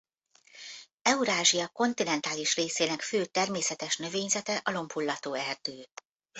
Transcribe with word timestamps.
Eurázsia 1.01 1.67
kontinentális 1.67 2.55
részének 2.55 3.01
fő 3.01 3.29
etrmészetes 3.33 3.97
növényzete 3.97 4.61
a 4.63 4.71
lombhullató 4.71 5.33
erdő. 5.33 5.85